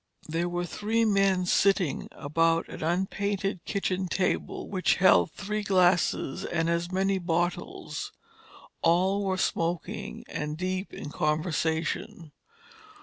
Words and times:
There 0.27 0.49
were 0.49 0.65
three 0.65 1.05
men 1.05 1.45
sitting 1.45 2.07
about 2.11 2.67
an 2.69 2.81
unpainted 2.81 3.63
kitchen 3.65 4.07
table 4.07 4.67
which 4.67 4.95
held 4.95 5.29
three 5.29 5.61
glasses 5.61 6.43
and 6.43 6.67
as 6.71 6.91
many 6.91 7.19
bottles. 7.19 8.11
All 8.81 9.23
were 9.23 9.37
smoking, 9.37 10.23
and 10.27 10.57
deep 10.57 10.91
in 10.91 11.11
conversation. 11.11 12.31